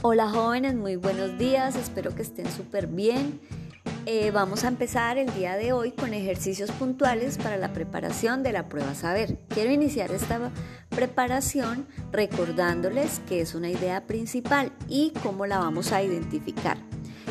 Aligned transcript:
Hola 0.00 0.28
jóvenes, 0.28 0.76
muy 0.76 0.94
buenos 0.94 1.36
días, 1.38 1.74
espero 1.74 2.14
que 2.14 2.22
estén 2.22 2.48
súper 2.52 2.86
bien. 2.86 3.40
Eh, 4.06 4.30
vamos 4.30 4.62
a 4.62 4.68
empezar 4.68 5.18
el 5.18 5.34
día 5.34 5.56
de 5.56 5.72
hoy 5.72 5.90
con 5.90 6.14
ejercicios 6.14 6.70
puntuales 6.70 7.36
para 7.36 7.56
la 7.56 7.72
preparación 7.72 8.44
de 8.44 8.52
la 8.52 8.68
prueba 8.68 8.94
saber. 8.94 9.40
Quiero 9.48 9.72
iniciar 9.72 10.12
esta 10.12 10.52
preparación 10.88 11.84
recordándoles 12.12 13.20
que 13.28 13.40
es 13.40 13.56
una 13.56 13.70
idea 13.70 14.06
principal 14.06 14.70
y 14.88 15.12
cómo 15.24 15.46
la 15.46 15.58
vamos 15.58 15.90
a 15.90 16.00
identificar. 16.00 16.78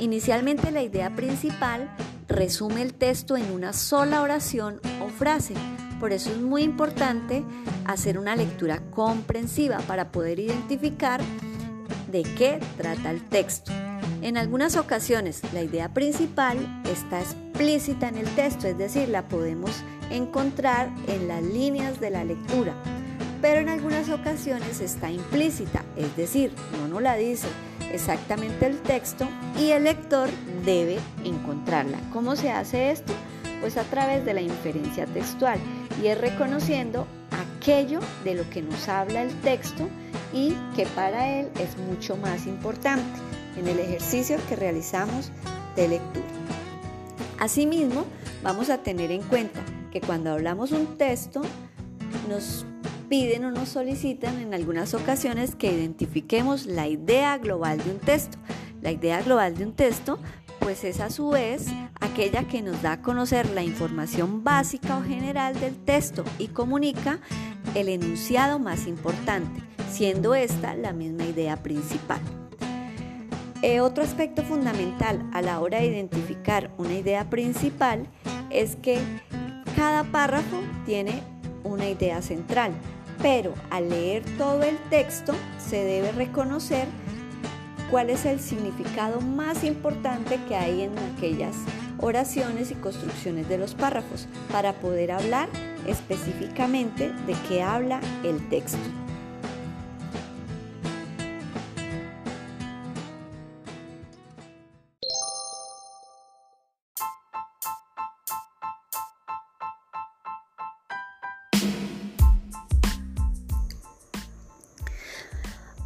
Inicialmente 0.00 0.72
la 0.72 0.82
idea 0.82 1.14
principal 1.14 1.88
resume 2.26 2.82
el 2.82 2.92
texto 2.92 3.36
en 3.36 3.52
una 3.52 3.72
sola 3.72 4.20
oración 4.20 4.80
o 5.00 5.10
frase. 5.10 5.54
Por 6.00 6.12
eso 6.12 6.32
es 6.32 6.38
muy 6.38 6.64
importante 6.64 7.44
hacer 7.84 8.18
una 8.18 8.34
lectura 8.34 8.82
comprensiva 8.90 9.78
para 9.86 10.10
poder 10.10 10.40
identificar 10.40 11.20
de 12.10 12.22
qué 12.22 12.58
trata 12.76 13.10
el 13.10 13.22
texto. 13.22 13.72
En 14.22 14.36
algunas 14.36 14.76
ocasiones 14.76 15.42
la 15.52 15.62
idea 15.62 15.94
principal 15.94 16.82
está 16.90 17.20
explícita 17.20 18.08
en 18.08 18.16
el 18.16 18.26
texto, 18.34 18.66
es 18.66 18.76
decir, 18.76 19.08
la 19.08 19.28
podemos 19.28 19.70
encontrar 20.10 20.90
en 21.06 21.28
las 21.28 21.42
líneas 21.42 22.00
de 22.00 22.10
la 22.10 22.24
lectura, 22.24 22.74
pero 23.40 23.60
en 23.60 23.68
algunas 23.68 24.08
ocasiones 24.08 24.80
está 24.80 25.10
implícita, 25.10 25.84
es 25.96 26.16
decir, 26.16 26.52
no 26.80 26.88
nos 26.88 27.02
la 27.02 27.16
dice 27.16 27.46
exactamente 27.92 28.66
el 28.66 28.80
texto 28.80 29.26
y 29.58 29.70
el 29.70 29.84
lector 29.84 30.28
debe 30.64 30.98
encontrarla. 31.24 31.98
¿Cómo 32.12 32.36
se 32.36 32.50
hace 32.50 32.90
esto? 32.90 33.12
Pues 33.60 33.76
a 33.76 33.84
través 33.84 34.24
de 34.24 34.34
la 34.34 34.40
inferencia 34.40 35.06
textual 35.06 35.58
y 36.02 36.08
es 36.08 36.20
reconociendo 36.20 37.06
aquello 37.58 38.00
de 38.24 38.34
lo 38.34 38.48
que 38.50 38.62
nos 38.62 38.88
habla 38.88 39.22
el 39.22 39.32
texto 39.40 39.88
y 40.32 40.54
que 40.76 40.86
para 40.86 41.28
él 41.40 41.48
es 41.58 41.76
mucho 41.78 42.16
más 42.16 42.46
importante 42.46 43.18
en 43.56 43.66
el 43.68 43.78
ejercicio 43.78 44.38
que 44.48 44.56
realizamos 44.56 45.30
de 45.76 45.88
lectura. 45.88 46.26
Asimismo, 47.38 48.04
vamos 48.42 48.70
a 48.70 48.78
tener 48.78 49.10
en 49.10 49.22
cuenta 49.22 49.60
que 49.90 50.00
cuando 50.00 50.32
hablamos 50.32 50.72
un 50.72 50.98
texto, 50.98 51.42
nos 52.28 52.66
piden 53.08 53.44
o 53.46 53.50
nos 53.50 53.70
solicitan 53.70 54.38
en 54.38 54.54
algunas 54.54 54.94
ocasiones 54.94 55.54
que 55.54 55.72
identifiquemos 55.72 56.66
la 56.66 56.86
idea 56.86 57.38
global 57.38 57.78
de 57.78 57.90
un 57.90 57.98
texto. 57.98 58.38
La 58.82 58.92
idea 58.92 59.22
global 59.22 59.56
de 59.56 59.64
un 59.64 59.72
texto, 59.72 60.18
pues 60.60 60.84
es 60.84 61.00
a 61.00 61.10
su 61.10 61.30
vez 61.30 61.66
aquella 62.00 62.44
que 62.44 62.62
nos 62.62 62.80
da 62.82 62.92
a 62.92 63.02
conocer 63.02 63.50
la 63.50 63.62
información 63.62 64.44
básica 64.44 64.98
o 64.98 65.02
general 65.02 65.58
del 65.58 65.76
texto 65.76 66.24
y 66.38 66.48
comunica 66.48 67.18
el 67.74 67.88
enunciado 67.88 68.58
más 68.58 68.86
importante, 68.86 69.60
siendo 69.90 70.34
esta 70.34 70.74
la 70.74 70.92
misma 70.92 71.24
idea 71.24 71.56
principal. 71.56 72.20
Eh, 73.62 73.80
otro 73.80 74.04
aspecto 74.04 74.42
fundamental 74.42 75.28
a 75.32 75.42
la 75.42 75.60
hora 75.60 75.78
de 75.78 75.86
identificar 75.86 76.70
una 76.78 76.94
idea 76.94 77.28
principal 77.28 78.06
es 78.50 78.76
que 78.76 79.00
cada 79.74 80.04
párrafo 80.04 80.60
tiene 80.86 81.22
una 81.64 81.88
idea 81.88 82.22
central, 82.22 82.72
pero 83.20 83.54
al 83.70 83.88
leer 83.88 84.22
todo 84.36 84.62
el 84.62 84.76
texto 84.90 85.34
se 85.58 85.84
debe 85.84 86.12
reconocer 86.12 86.86
cuál 87.90 88.10
es 88.10 88.26
el 88.26 88.38
significado 88.38 89.20
más 89.20 89.64
importante 89.64 90.38
que 90.46 90.54
hay 90.54 90.82
en 90.82 90.92
aquellas 90.98 91.56
oraciones 92.00 92.70
y 92.70 92.74
construcciones 92.74 93.48
de 93.48 93.58
los 93.58 93.74
párrafos 93.74 94.28
para 94.52 94.74
poder 94.74 95.10
hablar 95.10 95.48
específicamente 95.86 97.12
de 97.26 97.34
qué 97.48 97.62
habla 97.62 98.00
el 98.22 98.48
texto. 98.48 98.78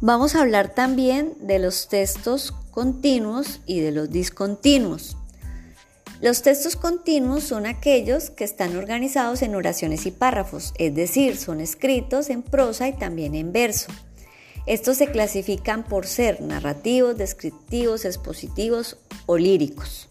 Vamos 0.00 0.36
a 0.36 0.42
hablar 0.42 0.74
también 0.74 1.34
de 1.40 1.58
los 1.58 1.88
textos 1.88 2.54
continuos 2.70 3.60
y 3.66 3.80
de 3.80 3.90
los 3.90 4.08
discontinuos. 4.08 5.16
Los 6.20 6.42
textos 6.42 6.76
continuos 6.76 7.42
son 7.42 7.66
aquellos 7.66 8.30
que 8.30 8.44
están 8.44 8.76
organizados 8.76 9.42
en 9.42 9.56
oraciones 9.56 10.06
y 10.06 10.12
párrafos, 10.12 10.72
es 10.78 10.94
decir, 10.94 11.36
son 11.36 11.60
escritos 11.60 12.30
en 12.30 12.42
prosa 12.42 12.86
y 12.86 12.92
también 12.92 13.34
en 13.34 13.50
verso. 13.50 13.90
Estos 14.66 14.98
se 14.98 15.10
clasifican 15.10 15.82
por 15.82 16.06
ser 16.06 16.42
narrativos, 16.42 17.18
descriptivos, 17.18 18.04
expositivos 18.04 18.98
o 19.26 19.36
líricos. 19.36 20.08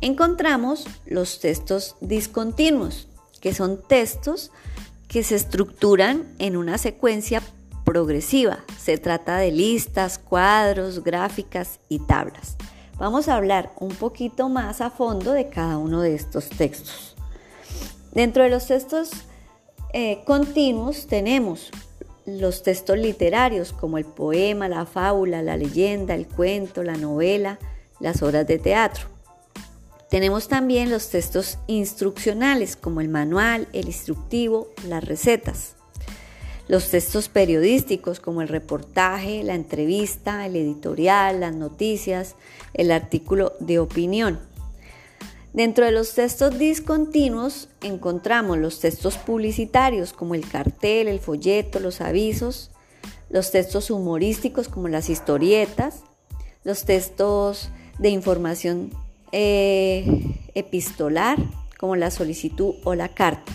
Encontramos 0.00 0.86
los 1.04 1.38
textos 1.38 1.96
discontinuos, 2.00 3.08
que 3.42 3.52
son 3.52 3.82
textos 3.86 4.52
que 5.06 5.22
se 5.22 5.34
estructuran 5.34 6.32
en 6.38 6.56
una 6.56 6.78
secuencia 6.78 7.42
progresiva. 7.84 8.60
Se 8.78 8.98
trata 8.98 9.36
de 9.36 9.50
listas, 9.50 10.18
cuadros, 10.18 11.02
gráficas 11.02 11.80
y 11.88 11.98
tablas. 12.00 12.56
Vamos 12.98 13.28
a 13.28 13.36
hablar 13.36 13.72
un 13.80 13.94
poquito 13.94 14.48
más 14.48 14.80
a 14.80 14.90
fondo 14.90 15.32
de 15.32 15.48
cada 15.48 15.78
uno 15.78 16.02
de 16.02 16.14
estos 16.14 16.48
textos. 16.48 17.16
Dentro 18.12 18.42
de 18.42 18.50
los 18.50 18.66
textos 18.66 19.10
eh, 19.92 20.22
continuos 20.24 21.06
tenemos 21.06 21.70
los 22.26 22.62
textos 22.62 22.98
literarios 22.98 23.72
como 23.72 23.98
el 23.98 24.04
poema, 24.04 24.68
la 24.68 24.86
fábula, 24.86 25.42
la 25.42 25.56
leyenda, 25.56 26.14
el 26.14 26.28
cuento, 26.28 26.82
la 26.82 26.96
novela, 26.96 27.58
las 27.98 28.22
obras 28.22 28.46
de 28.46 28.58
teatro. 28.58 29.06
Tenemos 30.08 30.46
también 30.46 30.90
los 30.90 31.08
textos 31.08 31.58
instruccionales 31.66 32.76
como 32.76 33.00
el 33.00 33.08
manual, 33.08 33.66
el 33.72 33.86
instructivo, 33.86 34.68
las 34.86 35.02
recetas 35.02 35.74
los 36.68 36.88
textos 36.90 37.28
periodísticos 37.28 38.20
como 38.20 38.42
el 38.42 38.48
reportaje, 38.48 39.42
la 39.42 39.54
entrevista, 39.54 40.46
el 40.46 40.56
editorial, 40.56 41.40
las 41.40 41.54
noticias, 41.54 42.36
el 42.74 42.90
artículo 42.90 43.52
de 43.60 43.78
opinión. 43.78 44.38
Dentro 45.52 45.84
de 45.84 45.92
los 45.92 46.14
textos 46.14 46.58
discontinuos 46.58 47.68
encontramos 47.82 48.56
los 48.56 48.80
textos 48.80 49.18
publicitarios 49.18 50.14
como 50.14 50.34
el 50.34 50.48
cartel, 50.48 51.08
el 51.08 51.20
folleto, 51.20 51.78
los 51.78 52.00
avisos, 52.00 52.70
los 53.28 53.50
textos 53.50 53.90
humorísticos 53.90 54.68
como 54.68 54.88
las 54.88 55.10
historietas, 55.10 56.04
los 56.64 56.84
textos 56.84 57.68
de 57.98 58.08
información 58.08 58.90
eh, 59.32 60.38
epistolar 60.54 61.38
como 61.78 61.96
la 61.96 62.10
solicitud 62.10 62.76
o 62.84 62.94
la 62.94 63.08
carta. 63.08 63.52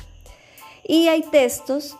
Y 0.83 1.07
hay 1.07 1.23
textos 1.23 1.95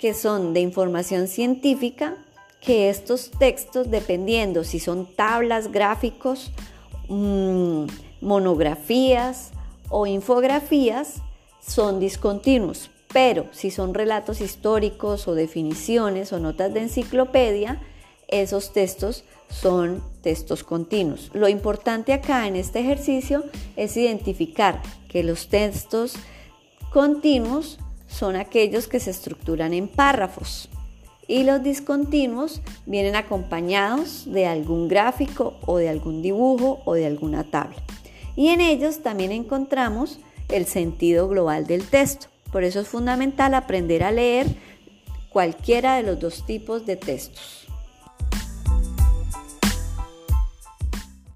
que 0.00 0.14
son 0.14 0.54
de 0.54 0.60
información 0.60 1.28
científica, 1.28 2.16
que 2.62 2.88
estos 2.88 3.30
textos, 3.32 3.90
dependiendo 3.90 4.64
si 4.64 4.80
son 4.80 5.04
tablas, 5.14 5.70
gráficos, 5.70 6.52
mm, 7.08 7.84
monografías 8.22 9.50
o 9.90 10.06
infografías, 10.06 11.20
son 11.60 12.00
discontinuos. 12.00 12.90
Pero 13.12 13.44
si 13.52 13.70
son 13.70 13.92
relatos 13.92 14.40
históricos 14.40 15.28
o 15.28 15.34
definiciones 15.34 16.32
o 16.32 16.40
notas 16.40 16.72
de 16.72 16.80
enciclopedia, 16.80 17.82
esos 18.28 18.72
textos 18.72 19.24
son 19.50 20.02
textos 20.22 20.64
continuos. 20.64 21.30
Lo 21.34 21.46
importante 21.46 22.14
acá 22.14 22.46
en 22.46 22.56
este 22.56 22.80
ejercicio 22.80 23.44
es 23.76 23.98
identificar 23.98 24.80
que 25.10 25.22
los 25.24 25.48
textos 25.48 26.14
continuos 26.90 27.78
son 28.10 28.36
aquellos 28.36 28.88
que 28.88 29.00
se 29.00 29.10
estructuran 29.10 29.72
en 29.72 29.88
párrafos 29.88 30.68
y 31.30 31.44
los 31.44 31.62
discontinuos 31.62 32.60
vienen 32.86 33.14
acompañados 33.14 34.24
de 34.26 34.46
algún 34.46 34.88
gráfico 34.88 35.54
o 35.64 35.78
de 35.78 35.88
algún 35.88 36.22
dibujo 36.22 36.82
o 36.84 36.94
de 36.94 37.06
alguna 37.06 37.44
tabla. 37.44 37.76
Y 38.34 38.48
en 38.48 38.60
ellos 38.60 39.00
también 39.04 39.30
encontramos 39.30 40.18
el 40.48 40.66
sentido 40.66 41.28
global 41.28 41.68
del 41.68 41.86
texto. 41.86 42.26
Por 42.50 42.64
eso 42.64 42.80
es 42.80 42.88
fundamental 42.88 43.54
aprender 43.54 44.02
a 44.02 44.10
leer 44.10 44.48
cualquiera 45.28 45.94
de 45.94 46.02
los 46.02 46.18
dos 46.18 46.44
tipos 46.44 46.84
de 46.84 46.96
textos. 46.96 47.68